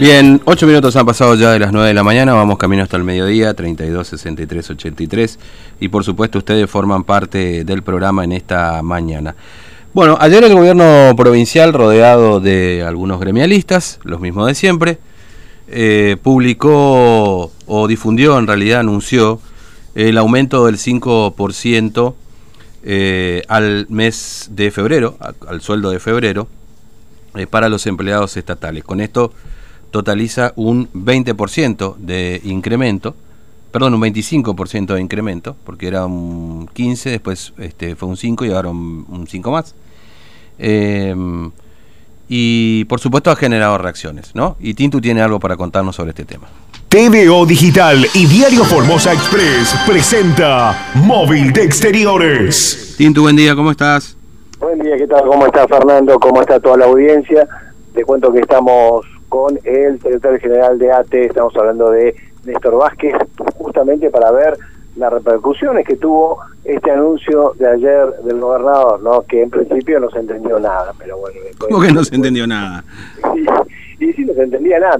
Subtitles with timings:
[0.00, 2.96] Bien, ocho minutos han pasado ya de las 9 de la mañana, vamos camino hasta
[2.96, 5.38] el mediodía, 32, 63, 83,
[5.78, 9.36] y por supuesto ustedes forman parte del programa en esta mañana.
[9.92, 14.98] Bueno, ayer el gobierno provincial, rodeado de algunos gremialistas, los mismos de siempre,
[15.68, 19.40] eh, publicó o difundió, en realidad anunció,
[19.94, 22.14] el aumento del 5%
[22.82, 26.48] eh, al mes de febrero, al sueldo de febrero,
[27.36, 28.82] eh, para los empleados estatales.
[28.82, 29.32] Con esto
[29.94, 33.14] totaliza un 20% de incremento,
[33.70, 38.50] perdón, un 25% de incremento, porque era un 15, después este, fue un 5 y
[38.50, 39.72] ahora un, 5 más.
[40.58, 41.48] Em,
[42.28, 44.56] y por supuesto ha generado reacciones, ¿no?
[44.58, 46.48] Y Tintu tiene algo para contarnos sobre este tema.
[46.88, 52.96] TVO Digital y Diario Formosa Express presenta Móvil de Exteriores.
[52.98, 54.16] Tintu, buen día, ¿cómo estás?
[54.58, 55.24] Buen día, ¿qué tal?
[55.24, 56.18] ¿Cómo está Fernando?
[56.18, 57.46] ¿Cómo está toda la audiencia?
[57.94, 63.14] Te cuento que estamos con el secretario general de ATE, estamos hablando de Néstor Vázquez,
[63.56, 64.56] justamente para ver
[64.96, 69.22] las repercusiones que tuvo este anuncio de ayer del gobernador, ¿no?
[69.22, 71.38] que en principio no se entendió nada, pero bueno.
[71.58, 72.84] ¿Cómo que no se entendió nada?
[74.00, 74.98] Y, sí, no se entendía nada,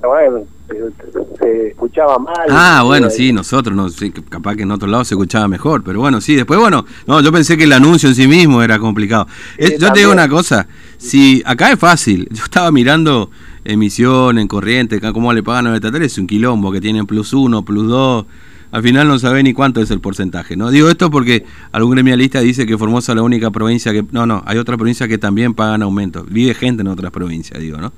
[1.40, 2.46] se, escuchaba mal.
[2.48, 5.98] Ah, bueno, sí, nosotros, no, sí, capaz que en otro lado se escuchaba mejor, pero
[5.98, 9.26] bueno, sí, después, bueno, no, yo pensé que el anuncio en sí mismo era complicado.
[9.58, 13.30] yo te digo una cosa, si acá es fácil, yo estaba mirando
[13.64, 17.32] emisión en corriente, cómo le pagan a los estatales, es un quilombo, que tienen plus
[17.32, 18.26] uno, plus dos,
[18.74, 20.72] al final no sabe ni cuánto es el porcentaje, ¿no?
[20.72, 24.04] Digo esto porque algún gremialista dice que Formosa es la única provincia que...
[24.10, 26.28] No, no, hay otras provincias que también pagan aumentos.
[26.28, 27.92] Vive gente en otras provincias, digo, ¿no?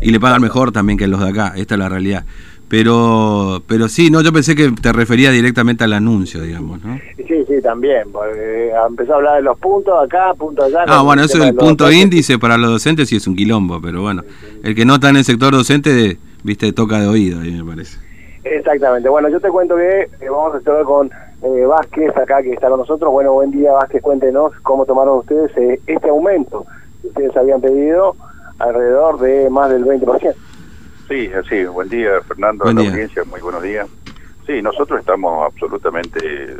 [0.00, 2.24] Y le pagan mejor también que los de acá, esta es la realidad.
[2.68, 7.00] Pero, pero sí, no, yo pensé que te refería directamente al anuncio, digamos, ¿no?
[7.16, 10.84] Sí, sí, también, porque empezó a hablar de los puntos acá, puntos allá.
[10.86, 14.02] Ah, bueno, eso es el punto índice para los docentes sí es un quilombo, pero
[14.02, 14.22] bueno,
[14.62, 17.98] el que no está en el sector docente, viste, toca de oído, ahí me parece.
[18.44, 21.10] Exactamente, bueno, yo te cuento que eh, vamos a estar con
[21.42, 23.12] eh, Vázquez acá que está con nosotros.
[23.12, 26.64] Bueno, buen día Vázquez, cuéntenos cómo tomaron ustedes eh, este aumento
[27.02, 28.16] que ustedes habían pedido
[28.58, 30.34] alrededor de más del 20%.
[31.08, 33.88] Sí, sí, buen día Fernando, la audiencia, muy buenos días.
[34.46, 36.54] Sí, nosotros estamos absolutamente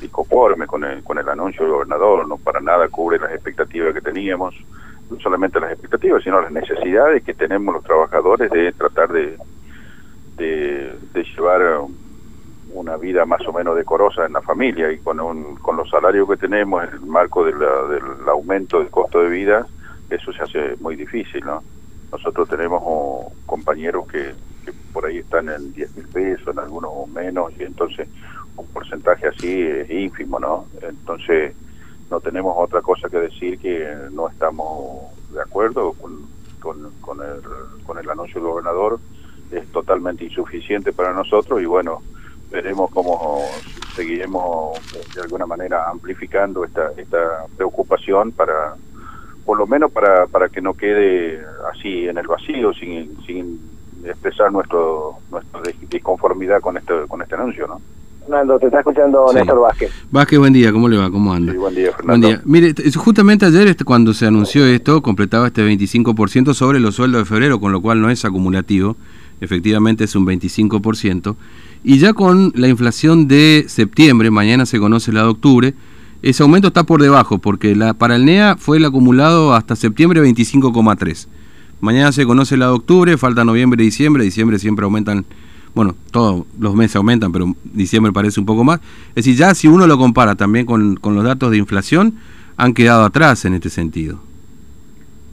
[0.00, 4.00] disconformes con el, con el anuncio del gobernador, no para nada cubre las expectativas que
[4.00, 4.54] teníamos,
[5.10, 9.36] no solamente las expectativas, sino las necesidades que tenemos los trabajadores de tratar de,
[10.36, 11.80] de, llevar
[12.72, 16.28] una vida más o menos decorosa en la familia y con, un, con los salarios
[16.28, 17.56] que tenemos en el marco del
[18.26, 19.66] aumento del costo de vida,
[20.10, 21.62] eso se hace muy difícil, ¿no?
[22.10, 24.32] Nosotros tenemos oh, compañeros que,
[24.94, 28.08] por ahí están en 10 mil pesos, en algunos menos, y entonces
[28.56, 30.66] un porcentaje así es ínfimo, ¿no?
[30.80, 31.52] Entonces
[32.10, 36.26] no tenemos otra cosa que decir que no estamos de acuerdo con,
[36.60, 37.42] con, el,
[37.84, 39.00] con el anuncio del gobernador,
[39.50, 42.00] es totalmente insuficiente para nosotros y bueno,
[42.50, 43.42] veremos cómo
[43.96, 44.78] seguiremos
[45.12, 48.76] de alguna manera amplificando esta, esta preocupación para
[49.44, 53.60] por lo menos para, para que no quede así en el vacío, sin, sin
[54.04, 55.60] expresar nuestro nuestra
[55.90, 57.80] disconformidad con este, con este anuncio, ¿no?
[58.20, 59.92] Fernando, te está escuchando Néstor Vázquez.
[60.10, 61.10] Vázquez, buen día, ¿cómo le va?
[61.10, 61.52] ¿Cómo anda?
[61.52, 62.26] Sí, buen día, Fernando.
[62.26, 62.42] Buen día.
[62.46, 67.24] Mire, justamente ayer este, cuando se anunció esto, completaba este 25% sobre los sueldos de
[67.26, 68.96] febrero, con lo cual no es acumulativo,
[69.42, 71.36] efectivamente es un 25%,
[71.82, 75.74] y ya con la inflación de septiembre, mañana se conoce la de octubre,
[76.22, 80.22] ese aumento está por debajo, porque la, para el NEA fue el acumulado hasta septiembre
[80.22, 81.28] 25,3.
[81.84, 84.24] Mañana se conoce la de octubre, falta noviembre y diciembre.
[84.24, 85.26] Diciembre siempre aumentan,
[85.74, 88.80] bueno, todos los meses aumentan, pero diciembre parece un poco más.
[89.10, 92.14] Es decir, ya si uno lo compara también con, con los datos de inflación,
[92.56, 94.18] han quedado atrás en este sentido.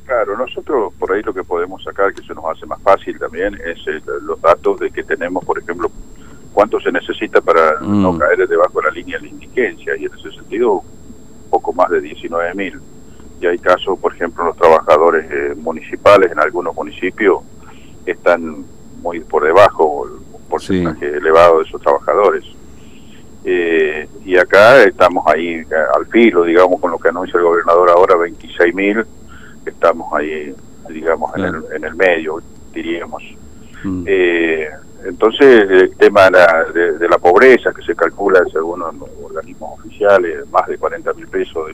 [0.06, 3.56] Claro, nosotros por ahí lo que podemos sacar, que se nos hace más fácil también,
[3.56, 3.80] es
[4.24, 5.90] los datos de que tenemos, por ejemplo,
[6.52, 8.20] cuánto se necesita para no mm.
[8.20, 10.84] caer debajo de la línea de indigencia y en ese sentido
[11.50, 12.82] poco más de 19 mil.
[13.42, 17.42] Y hay casos, por ejemplo, los trabajadores eh, municipales en algunos municipios
[18.06, 18.64] están
[19.02, 22.46] muy por debajo, un porcentaje elevado de esos trabajadores.
[23.44, 25.66] Eh, y acá estamos ahí eh,
[25.96, 29.04] al filo, digamos, con lo que anuncia el gobernador ahora, 26 mil,
[29.66, 30.54] estamos ahí,
[30.90, 32.40] digamos, en, el, en el medio,
[32.72, 33.24] diríamos.
[33.84, 34.04] Mm.
[34.06, 34.70] Eh,
[35.06, 40.68] entonces, el tema de la, pobreza pobreza, que se calcula según los organismos oficiales, más
[40.68, 41.72] de 40 mil pesos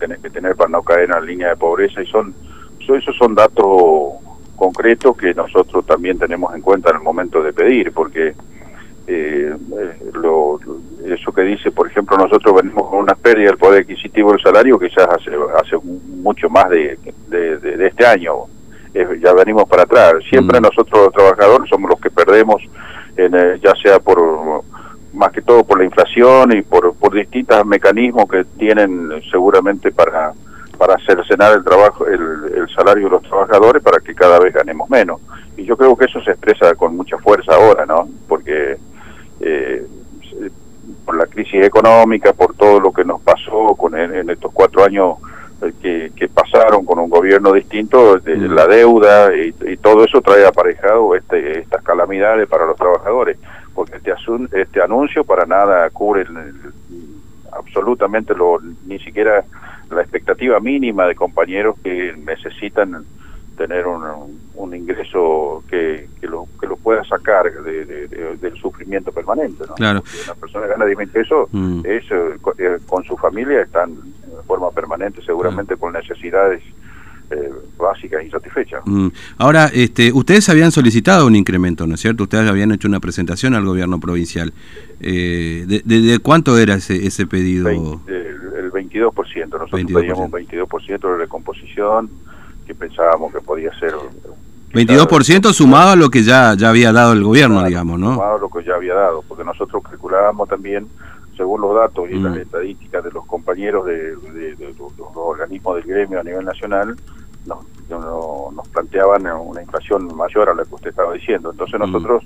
[0.00, 2.34] tenés que tener para no caer en la línea de pobreza y son,
[2.80, 4.14] esos son datos
[4.56, 8.34] concretos que nosotros también tenemos en cuenta en el momento de pedir, porque
[9.06, 9.54] eh,
[10.14, 10.58] lo,
[11.04, 14.78] eso que dice, por ejemplo, nosotros venimos con una pérdida del poder adquisitivo del salario
[14.78, 16.98] quizás hace, hace mucho más de,
[17.28, 18.46] de, este año,
[18.94, 20.14] ya venimos para atrás.
[20.28, 20.62] Siempre mm.
[20.62, 22.62] nosotros los trabajadores somos los que perdemos,
[23.16, 24.62] en, ya sea por
[25.20, 30.32] más que todo por la inflación y por, por distintos mecanismos que tienen seguramente para
[30.78, 34.88] para cercenar el trabajo el, el salario de los trabajadores para que cada vez ganemos
[34.88, 35.20] menos.
[35.58, 38.78] Y yo creo que eso se expresa con mucha fuerza ahora no porque
[39.40, 39.86] eh,
[41.04, 45.16] por la crisis económica, por todo lo que nos pasó con en, estos cuatro años
[45.82, 48.54] eh, que, pasaron con un gobierno distinto, de, mm.
[48.54, 53.38] la deuda y, todo eso trae aparejado este, estas calamidades para los trabajadores,
[54.02, 56.26] este, este anuncio para nada cubre
[57.52, 59.44] absolutamente lo, ni siquiera
[59.90, 63.04] la expectativa mínima de compañeros que necesitan
[63.56, 68.08] tener un, un ingreso que, que, lo, que lo pueda sacar de,
[68.40, 69.64] del sufrimiento permanente.
[69.68, 69.74] ¿no?
[69.74, 70.02] Claro.
[70.24, 71.80] una persona gana 10 mil pesos, mm.
[71.84, 76.62] es, eh, con, su familia están de forma permanente, seguramente con necesidades
[77.30, 78.82] eh, básicas insatisfechas.
[78.84, 79.08] Mm.
[79.38, 82.24] Ahora, este, ustedes habían solicitado un incremento, ¿no es cierto?
[82.24, 84.52] Ustedes habían hecho una presentación al gobierno provincial.
[85.00, 87.68] Eh, de, de, cuánto era ese, ese pedido?
[87.68, 89.12] el, 22%.
[89.14, 89.94] Nosotros 22%.
[89.94, 92.10] pedíamos un 22% de recomposición
[92.66, 93.94] que pensábamos que podía ser...
[94.72, 98.14] 22% sumado a lo que ya, ya había dado el gobierno, digamos, ¿no?
[98.14, 100.86] Sumado a lo que ya había dado, porque nosotros calculábamos también,
[101.36, 102.40] según los datos y las mm.
[102.40, 104.14] estadísticas de los compañeros de,
[104.78, 106.96] los, organismos del gremio a nivel nacional,
[107.98, 111.50] nos, nos planteaban una inflación mayor a la que usted estaba diciendo.
[111.50, 111.90] Entonces mm.
[111.90, 112.24] nosotros...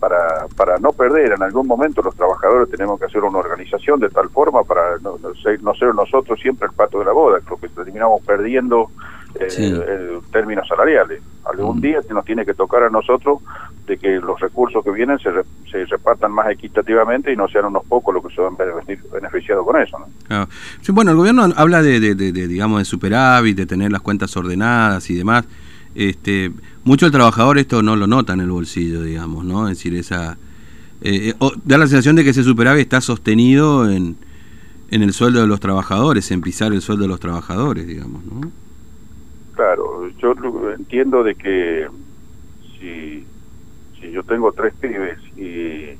[0.00, 4.10] Para, para no perder en algún momento los trabajadores tenemos que hacer una organización de
[4.10, 7.70] tal forma para no, ser, no ser nosotros siempre el pato de la boda, porque
[7.70, 8.90] terminamos perdiendo
[9.40, 11.22] eh, términos salariales.
[11.44, 11.80] Algún mm.
[11.80, 13.38] día nos tiene que tocar a nosotros
[13.86, 15.30] de que los recursos que vienen se,
[15.70, 18.56] se repartan más equitativamente y no sean unos pocos los que se van
[19.12, 19.98] beneficiados con eso.
[19.98, 20.48] ¿no?
[20.92, 25.14] bueno, el gobierno habla de, de, digamos, de superávit, de tener las cuentas ordenadas y
[25.14, 25.44] demás.
[25.94, 26.50] Este,
[26.82, 29.68] mucho el trabajador esto no lo nota en el bolsillo, digamos, ¿no?
[29.68, 30.38] Es decir, esa...
[31.02, 34.16] Eh, eh, da la sensación de que ese superávit está sostenido en,
[34.90, 38.63] en el sueldo de los trabajadores, en pisar el sueldo de los trabajadores, digamos, ¿no?
[40.24, 41.86] Yo entiendo de que
[42.78, 43.26] si,
[44.00, 45.98] si yo tengo tres pibes y,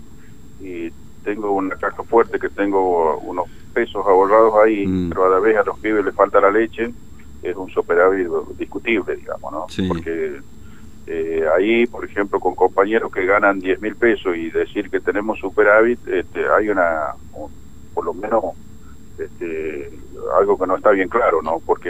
[0.61, 0.93] y
[1.25, 5.11] tengo una caja fuerte que tengo unos pesos ahorrados ahí, mm.
[5.11, 6.93] pero a la vez a los pibes les falta la leche,
[7.43, 8.29] es un superávit
[8.59, 9.67] discutible, digamos, ¿no?
[9.89, 10.41] Porque
[11.07, 15.39] eh, ahí, por ejemplo, con compañeros que ganan 10 mil pesos y decir que tenemos
[15.39, 17.15] superávit, este, hay una,
[17.93, 18.45] por lo menos,
[19.19, 19.91] este,
[20.39, 21.61] algo que no está bien claro, ¿no?
[21.65, 21.89] Porque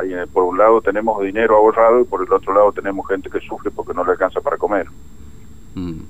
[0.00, 3.40] hay, por un lado tenemos dinero ahorrado y por el otro lado tenemos gente que
[3.40, 4.86] sufre porque no le alcanza para comer.
[5.74, 6.00] Mm.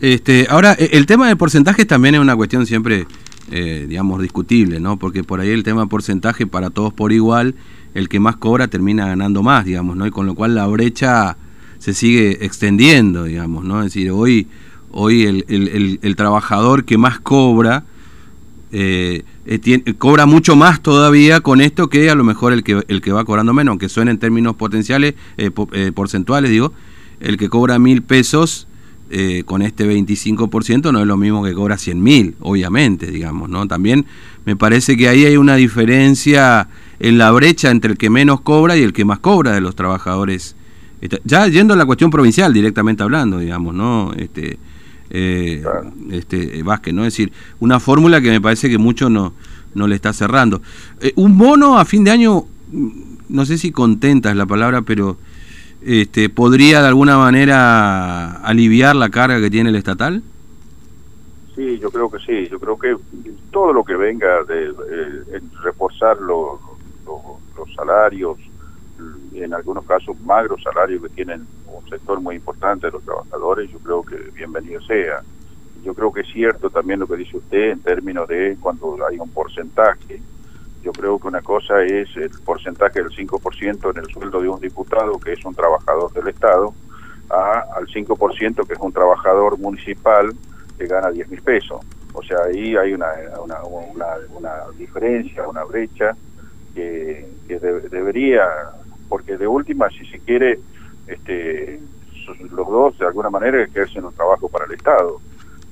[0.00, 3.06] Este, ahora, e, el tema de porcentajes también es una cuestión siempre,
[3.50, 4.98] eh, digamos, discutible, ¿no?
[4.98, 7.54] Porque por ahí el tema de porcentaje para todos por igual,
[7.94, 10.06] el que más cobra termina ganando más, digamos, ¿no?
[10.06, 11.36] Y con lo cual la brecha
[11.78, 13.80] se sigue extendiendo, digamos, ¿no?
[13.80, 14.48] Es decir, hoy,
[14.90, 17.84] hoy el, el trabajador que más cobra
[18.76, 23.00] eh, eh, cobra mucho más todavía con esto que a lo mejor el que, el
[23.00, 25.52] que va cobrando menos, aunque suene en términos potenciales, eh,
[25.94, 26.72] porcentuales, digo,
[27.20, 28.66] el que cobra mil pesos
[29.44, 33.68] con este 25% no es lo mismo que cobra 100 mil, obviamente, digamos, ¿no?
[33.68, 34.06] También
[34.44, 38.76] me parece que ahí hay una diferencia en la brecha entre el que menos cobra
[38.76, 40.56] y el que más cobra de los trabajadores.
[41.22, 44.12] Ya yendo a la cuestión provincial directamente hablando, digamos, ¿no?
[44.16, 44.58] Este,
[45.16, 45.62] eh,
[46.10, 47.04] este, Vázquez, ¿no?
[47.04, 49.32] Es decir, una fórmula que me parece que mucho no,
[49.74, 50.60] no le está cerrando.
[51.00, 52.46] Eh, un bono a fin de año,
[53.28, 55.16] no sé si contenta es la palabra, pero
[55.82, 60.20] este, ¿podría de alguna manera aliviar la carga que tiene el estatal?
[61.54, 62.48] Sí, yo creo que sí.
[62.50, 62.96] Yo creo que
[63.52, 64.72] todo lo que venga de,
[65.62, 66.58] reforzar los,
[67.06, 68.36] los salarios,
[69.34, 73.78] en algunos casos magros salarios que tienen un sector muy importante de los trabajadores, yo
[73.78, 75.22] creo que bienvenido sea.
[75.82, 79.18] Yo creo que es cierto también lo que dice usted en términos de cuando hay
[79.18, 80.20] un porcentaje.
[80.82, 84.60] Yo creo que una cosa es el porcentaje del 5% en el sueldo de un
[84.60, 86.72] diputado que es un trabajador del Estado,
[87.30, 90.32] a, al 5% que es un trabajador municipal
[90.78, 91.80] que gana 10 mil pesos.
[92.14, 93.08] O sea, ahí hay una,
[93.42, 93.60] una,
[94.36, 96.16] una, diferencia, una brecha
[96.74, 98.46] que, que debería,
[99.08, 100.58] porque de última, si se quiere,
[101.06, 101.80] este,
[102.50, 105.20] los dos de alguna manera ejercen un trabajo para el Estado.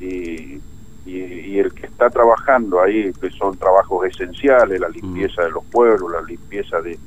[0.00, 0.60] Y,
[1.04, 6.12] y, el que está trabajando ahí, que son trabajos esenciales, la limpieza de los pueblos,
[6.12, 6.98] la limpieza de,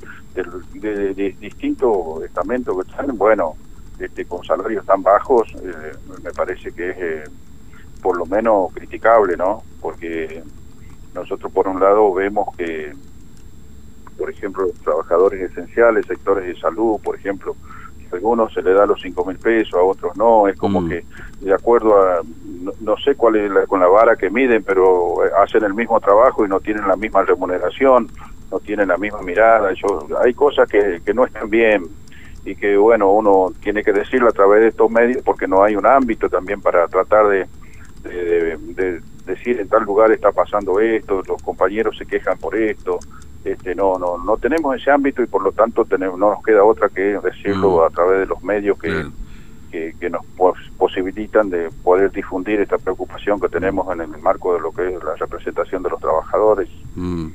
[0.74, 3.55] de, distintos estamentos que están, bueno,
[4.00, 5.91] este, con salarios tan bajos, eh,
[6.24, 7.24] me parece que es eh,
[8.01, 9.63] por lo menos criticable, ¿no?
[9.82, 10.44] Porque
[11.13, 12.94] nosotros por un lado vemos que,
[14.17, 17.55] por ejemplo, trabajadores esenciales, sectores de salud, por ejemplo,
[18.12, 20.89] a algunos se le da los cinco mil pesos, a otros no, es como mm.
[20.89, 21.05] que
[21.41, 22.22] de acuerdo a,
[22.81, 26.00] no, sé cuál es la, con la vara que miden, pero eh, hacen el mismo
[26.00, 28.07] trabajo y no tienen la misma remuneración,
[28.51, 31.84] no tienen la misma mirada, yo, hay cosas que, que no están bien
[32.45, 35.75] y que bueno, uno tiene que decirlo a través de estos medios porque no hay
[35.75, 37.48] un ámbito también para tratar de,
[38.03, 43.00] de, decir en tal lugar está pasando esto, los compañeros se quejan por esto,
[43.45, 46.63] este no no no tenemos ese ámbito y por lo tanto tenemos, no nos queda
[46.63, 47.85] otra que decirlo mm.
[47.85, 49.05] a través de los medios que,
[49.71, 50.25] que, nos
[50.77, 55.03] posibilitan de poder difundir esta preocupación que tenemos en el marco de lo que es
[55.03, 56.69] la representación de los trabajadores.
[56.95, 57.27] Mm.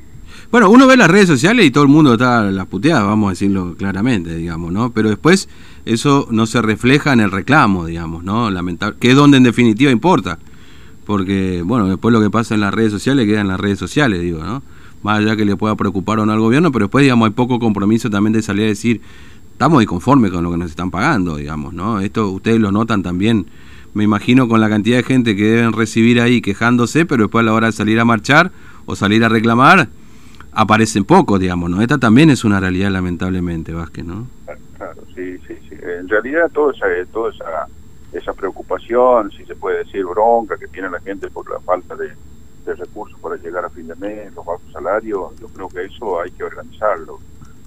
[0.51, 3.31] Bueno, uno ve las redes sociales y todo el mundo está las puteadas, vamos a
[3.31, 4.91] decirlo claramente, digamos, ¿no?
[4.91, 5.49] Pero después
[5.85, 8.51] eso no se refleja en el reclamo, digamos, ¿no?
[8.51, 10.39] Lamentable, que es donde en definitiva importa.
[11.05, 14.21] Porque, bueno, después lo que pasa en las redes sociales queda en las redes sociales,
[14.21, 14.63] digo, ¿no?
[15.03, 17.59] Más allá que le pueda preocupar o no al gobierno, pero después, digamos, hay poco
[17.59, 19.01] compromiso también de salir a decir,
[19.53, 22.01] estamos disconformes con lo que nos están pagando, digamos, ¿no?
[22.01, 23.47] Esto ustedes lo notan también,
[23.95, 27.47] me imagino, con la cantidad de gente que deben recibir ahí quejándose, pero después a
[27.47, 28.53] la hora de salir a marchar
[28.87, 29.89] o salir a reclamar,
[30.53, 31.81] aparecen pocos, digamos, ¿no?
[31.83, 34.27] Esta también es una realidad, lamentablemente, Vázquez, ¿no?
[34.77, 35.77] Claro, sí, sí, sí.
[35.99, 37.67] En realidad, toda esa, toda esa,
[38.13, 42.11] esa preocupación, si se puede decir bronca que tiene la gente por la falta de,
[42.79, 46.31] recursos para llegar a fin de mes, los bajos salarios, yo creo que eso hay
[46.31, 47.19] que organizarlo.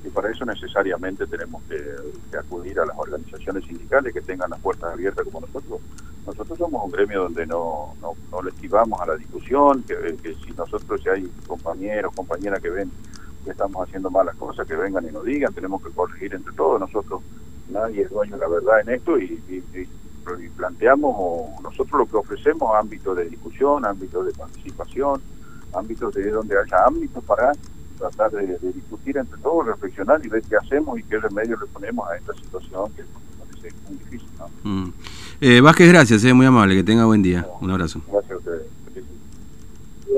[0.04, 4.92] Y para eso necesariamente tenemos que, acudir a las organizaciones sindicales que tengan las puertas
[4.92, 5.80] abiertas como nosotros.
[6.26, 10.34] Nosotros somos un gremio donde no, no, no le esquivamos a la discusión, que, que
[10.36, 12.92] si nosotros, si hay compañeros, compañeras que ven
[13.44, 16.80] que estamos haciendo malas cosas, que vengan y nos digan, tenemos que corregir entre todos.
[16.80, 17.22] Nosotros,
[17.70, 19.42] nadie es dueño de la verdad en esto y,
[20.56, 25.22] planteamos, o nosotros lo que ofrecemos, ámbitos de discusión, ámbitos de participación,
[25.74, 27.52] ámbitos de donde haya ámbitos para
[27.98, 32.10] tratar de, discutir entre todos, reflexionar y ver qué hacemos y qué remedio le ponemos
[32.10, 33.04] a esta situación que
[33.40, 34.30] parece muy difícil.
[34.38, 34.50] ¿no?
[34.64, 34.94] Mm.
[35.42, 37.46] Eh, Vázquez, gracias, es muy amable, que tenga buen día.
[37.62, 38.02] Un abrazo.
[38.12, 38.66] Gracias a ustedes.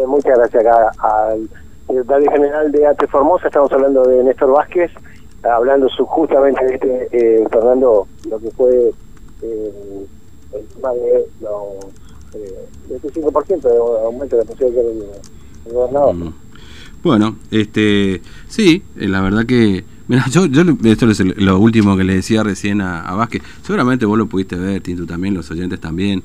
[0.08, 1.50] muchas gracias acá al
[1.88, 4.92] secretario general de ATE Formosa, estamos hablando de Néstor Vázquez,
[5.44, 8.92] hablando justamente de este, eh, Fernando, lo que fue
[9.46, 10.06] eh,
[10.54, 11.86] el tema de los
[12.34, 15.06] eh, de este 5% de aumento de la posibilidad del
[15.74, 16.16] gobernador.
[16.16, 16.34] Mm.
[17.04, 22.04] Bueno, este, sí, eh, la verdad que Mira, yo, yo, esto es lo último que
[22.04, 23.42] le decía recién a, a, Vázquez.
[23.64, 26.22] Seguramente vos lo pudiste ver, Tinto también, los oyentes también.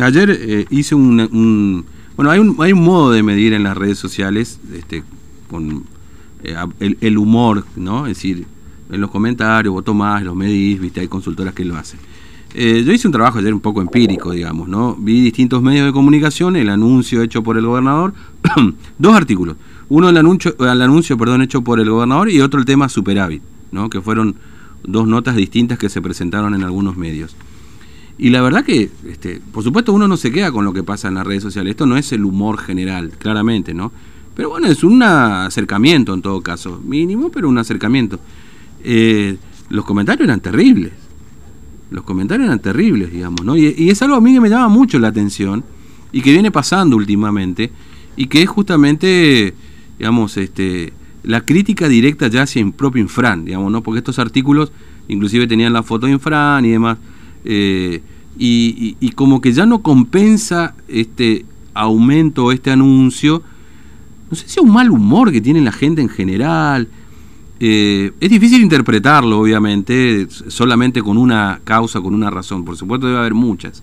[0.00, 1.84] Ayer eh, hice un,
[2.16, 5.02] Bueno, hay un, hay un modo de medir en las redes sociales este,
[5.50, 5.84] con
[6.42, 6.54] eh,
[7.00, 8.06] el, humor, ¿no?
[8.06, 8.46] Es decir,
[8.90, 11.98] en los comentarios, vos tomás, los medís, viste, hay consultoras que lo hacen.
[12.54, 14.96] Eh, yo hice un trabajo ayer un poco empírico, digamos, ¿no?
[14.98, 18.12] Vi distintos medios de comunicación, el anuncio hecho por el gobernador,
[18.98, 19.56] dos artículos
[19.90, 23.42] uno el anuncio, el anuncio perdón, hecho por el gobernador y otro el tema superávit,
[23.72, 23.90] ¿no?
[23.90, 24.36] que fueron
[24.84, 27.36] dos notas distintas que se presentaron en algunos medios.
[28.16, 31.08] Y la verdad que, este, por supuesto, uno no se queda con lo que pasa
[31.08, 31.72] en las redes sociales.
[31.72, 33.92] Esto no es el humor general, claramente, ¿no?
[34.36, 38.20] Pero bueno, es un acercamiento en todo caso, mínimo, pero un acercamiento.
[38.84, 39.38] Eh,
[39.70, 40.92] los comentarios eran terribles.
[41.90, 43.56] Los comentarios eran terribles, digamos, ¿no?
[43.56, 45.64] Y, y, es algo a mí que me llama mucho la atención
[46.12, 47.70] y que viene pasando últimamente
[48.16, 49.54] y que es justamente
[50.00, 50.94] digamos, este,
[51.24, 53.82] la crítica directa ya hacia el propio Infran, digamos, ¿no?
[53.82, 54.72] Porque estos artículos
[55.08, 56.96] inclusive tenían la foto de Infran y demás,
[57.44, 58.00] eh,
[58.38, 61.44] y, como que ya no compensa este
[61.74, 63.42] aumento, este anuncio,
[64.30, 66.88] no sé si es un mal humor que tiene la gente en general,
[67.62, 73.18] eh, es difícil interpretarlo, obviamente, solamente con una causa, con una razón, por supuesto debe
[73.18, 73.82] haber muchas.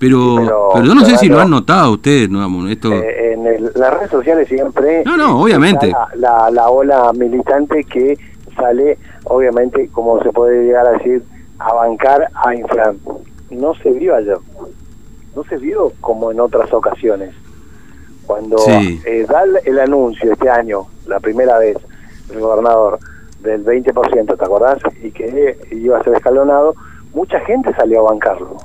[0.00, 2.68] Pero, pero, yo no sé si lo han notado ustedes, ¿no?
[2.68, 2.92] Esto...
[2.92, 5.04] Eh, en las redes sociales siempre...
[5.04, 5.92] No, no, obviamente.
[6.16, 8.18] La, la, ola militante que
[8.56, 11.22] sale, obviamente, como se puede llegar a decir,
[11.60, 12.98] a bancar a Infran.
[13.50, 14.38] No se vio ayer.
[15.36, 17.32] No se vio como en otras ocasiones.
[18.26, 21.76] Cuando eh, da el anuncio este año, la primera vez,
[22.30, 22.98] el gobernador,
[23.40, 24.78] del 20%, ¿te acordás?
[25.02, 26.74] Y que iba a ser escalonado,
[27.12, 28.56] mucha gente salió a bancarlo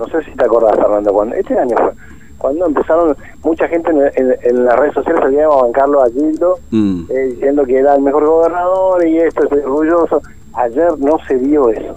[0.00, 1.92] no sé si te acordás, Fernando, cuando este año fue,
[2.38, 3.14] cuando empezaron,
[3.44, 7.02] mucha gente en, las redes sociales salía a bancarlo a Gildo, mm.
[7.10, 10.22] eh, diciendo que era el mejor gobernador y esto es orgulloso.
[10.54, 11.96] Ayer no se vio eso.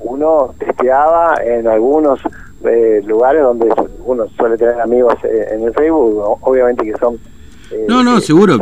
[0.00, 2.20] Uno testeaba en algunos
[2.64, 3.72] eh, lugares donde
[4.04, 7.14] uno suele tener amigos eh, en el Facebook, obviamente que son...
[7.70, 8.58] Eh, no, no, seguro.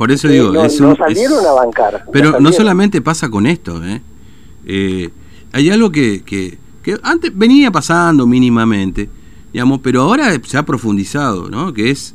[0.00, 2.06] Por eso digo, no, es un, salieron a bancar.
[2.10, 5.10] Pero no, solamente pasa con esto, ¿eh?
[5.52, 9.10] hay algo que, que, que, antes venía pasando mínimamente,
[9.52, 11.74] digamos, pero ahora se ha profundizado, ¿no?
[11.74, 12.14] Que es,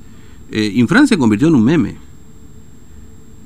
[0.51, 1.97] Infran se convirtió en un meme.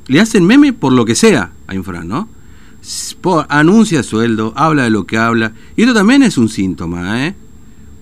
[0.08, 2.29] Le hacen meme por lo que sea a Infran, ¿no?
[3.50, 7.36] anuncia sueldo, habla de lo que habla, y esto también es un síntoma, ¿eh?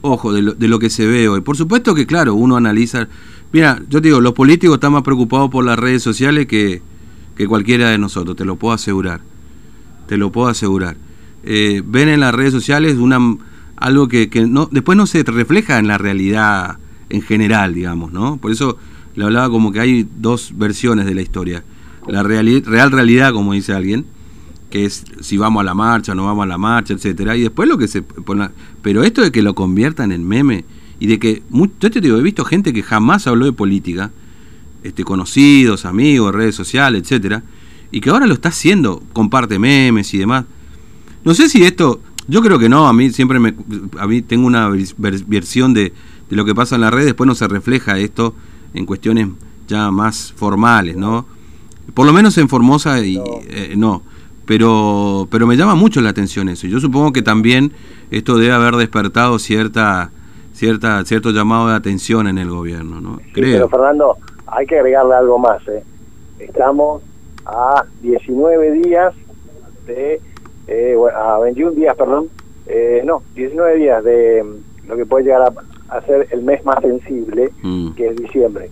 [0.01, 1.41] Ojo, de lo, de lo que se ve hoy.
[1.41, 3.08] Por supuesto que, claro, uno analiza.
[3.51, 6.82] Mira, yo te digo, los políticos están más preocupados por las redes sociales que,
[7.36, 9.22] que cualquiera de nosotros, te lo puedo asegurar.
[10.08, 10.98] Te lo puedo asegurar.
[11.44, 13.20] Eh, ven en las redes sociales una,
[13.77, 16.77] algo que, que no, después no se refleja en la realidad
[17.10, 18.38] en general, digamos, ¿no?
[18.38, 18.77] Por eso
[19.16, 21.63] le hablaba como que hay dos versiones de la historia.
[22.08, 24.06] La real, real realidad, como dice alguien,
[24.70, 27.70] que es si vamos a la marcha, no vamos a la marcha, etcétera, y después
[27.70, 28.50] lo que se pone,
[28.82, 30.66] pero esto de que lo conviertan en meme
[31.00, 31.44] y de que
[31.80, 34.12] yo te digo, he visto gente que jamás habló de política,
[34.84, 37.44] este conocidos, amigos, redes sociales, etcétera,
[37.92, 40.46] y que ahora lo está haciendo, comparte memes y demás.
[41.24, 43.54] No sé si esto, yo creo que no, a mí siempre me
[44.00, 44.70] a mí tengo una
[45.27, 45.94] versión de,
[46.30, 48.36] de lo que pasa en la red, después no se refleja esto
[48.74, 49.30] en cuestiones
[49.68, 51.25] ya más formales, ¿no?
[51.94, 53.18] Por lo menos en Formosa y
[53.75, 56.68] no eh, pero, pero me llama mucho la atención eso.
[56.68, 57.74] Yo supongo que también
[58.12, 60.10] esto debe haber despertado cierta,
[60.58, 63.20] cierta, cierto llamado de atención en el gobierno, ¿no?
[63.32, 63.54] Creo.
[63.54, 65.66] pero Fernando, hay que agregarle algo más.
[65.68, 65.84] ¿eh?
[66.40, 67.04] Estamos
[67.46, 69.14] a 19 días
[69.86, 70.20] de,
[70.68, 72.30] eh, a 21 días, perdón,
[72.66, 74.44] eh, no, 19 días de
[74.88, 75.54] lo que puede llegar
[75.90, 77.92] a, ser el mes más sensible, mm.
[77.92, 78.72] que es diciembre.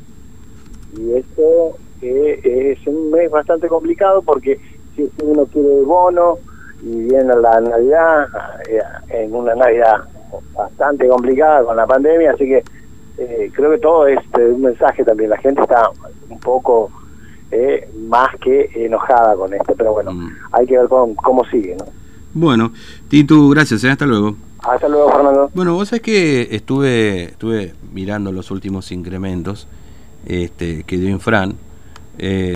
[0.98, 4.60] Y esto es un mes bastante complicado porque
[4.96, 6.38] si uno quiere bono
[6.84, 8.28] y viene la Navidad,
[8.70, 10.04] eh, en una Navidad
[10.54, 12.64] bastante complicada con la pandemia, así que
[13.18, 15.30] eh, creo que todo es eh, un mensaje también.
[15.30, 15.90] La gente está
[16.30, 16.92] un poco
[18.10, 20.30] más que enojada con esto, pero bueno, mm.
[20.52, 21.78] hay que ver cómo, sigue.
[21.78, 21.86] ¿no?
[22.34, 22.74] Bueno,
[23.08, 24.36] Titu, gracias, hasta luego.
[24.60, 25.52] Hasta luego, Fernando.
[25.54, 29.70] Bueno, vos sabés que estuve, estuve mirando los últimos incrementos
[30.26, 31.56] este, que dio Infran.
[32.18, 32.54] Eh,